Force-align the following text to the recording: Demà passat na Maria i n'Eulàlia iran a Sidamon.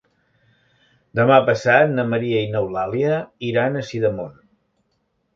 Demà 1.17 1.35
passat 1.49 1.91
na 1.99 2.05
Maria 2.13 2.39
i 2.45 2.47
n'Eulàlia 2.53 3.19
iran 3.49 3.77
a 3.77 3.85
Sidamon. 3.91 4.33